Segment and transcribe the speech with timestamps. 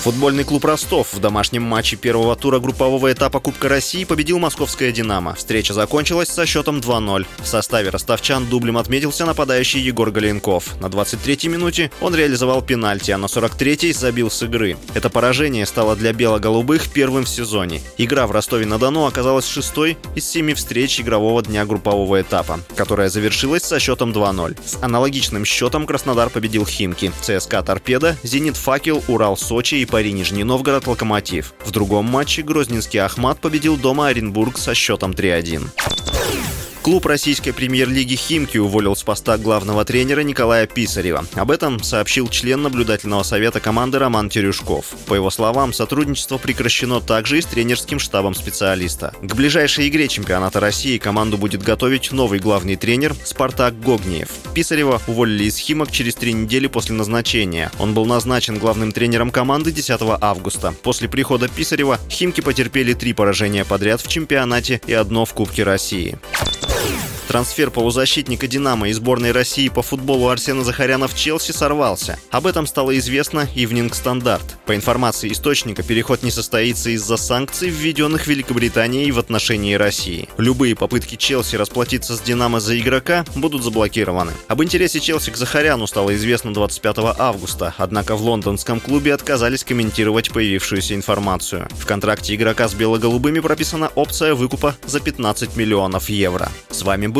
[0.00, 5.34] Футбольный клуб «Ростов» в домашнем матче первого тура группового этапа Кубка России победил московское «Динамо».
[5.34, 7.26] Встреча закончилась со счетом 2-0.
[7.42, 10.80] В составе ростовчан дублем отметился нападающий Егор Галенков.
[10.80, 14.78] На 23-й минуте он реализовал пенальти, а на 43-й забил с игры.
[14.94, 17.82] Это поражение стало для бело-голубых первым в сезоне.
[17.98, 23.78] Игра в Ростове-на-Дону оказалась шестой из семи встреч игрового дня группового этапа, которая завершилась со
[23.78, 24.56] счетом 2-0.
[24.64, 30.86] С аналогичным счетом Краснодар победил Химки, ЦСКА «Торпеда», «Зенит Факел», «Урал-Сочи» и Пари Нижний Новгород
[30.86, 31.52] Локомотив.
[31.64, 36.09] В другом матче Грозненский Ахмат победил дома Оренбург со счетом 3-1.
[36.82, 41.26] Клуб российской премьер-лиги «Химки» уволил с поста главного тренера Николая Писарева.
[41.34, 44.86] Об этом сообщил член наблюдательного совета команды Роман Терюшков.
[45.06, 49.12] По его словам, сотрудничество прекращено также и с тренерским штабом специалиста.
[49.20, 54.30] К ближайшей игре чемпионата России команду будет готовить новый главный тренер Спартак Гогниев.
[54.54, 57.70] Писарева уволили из «Химок» через три недели после назначения.
[57.78, 60.74] Он был назначен главным тренером команды 10 августа.
[60.82, 66.18] После прихода Писарева «Химки» потерпели три поражения подряд в чемпионате и одно в Кубке России.
[67.30, 72.18] Трансфер полузащитника «Динамо» и сборной России по футболу Арсена Захаряна в Челси сорвался.
[72.32, 74.42] Об этом стало известно Evening Standard.
[74.66, 80.28] По информации источника, переход не состоится из-за санкций, введенных Великобританией в отношении России.
[80.38, 84.32] Любые попытки Челси расплатиться с «Динамо» за игрока будут заблокированы.
[84.48, 90.32] Об интересе Челси к Захаряну стало известно 25 августа, однако в лондонском клубе отказались комментировать
[90.32, 91.68] появившуюся информацию.
[91.78, 96.50] В контракте игрока с бело-голубыми прописана опция выкупа за 15 миллионов евро.
[96.70, 97.19] С вами был